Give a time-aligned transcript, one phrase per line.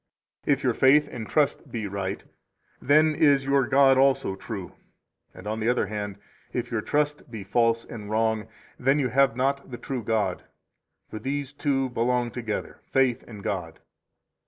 [0.45, 2.23] 3 If your faith and trust be right,
[2.81, 4.71] then is your god also true;
[5.31, 6.17] and, on the other hand,
[6.53, 8.47] if your trust be false and wrong,
[8.79, 10.41] then you have not the true God;
[11.11, 13.79] for these two belong together, faith and God.